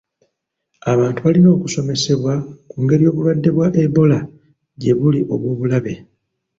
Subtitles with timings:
[0.91, 2.33] Abantu balina okusomesebwa
[2.69, 4.19] ku ngeri obulwadde bwa Ebola
[4.79, 5.93] gye buli obw'obulabe.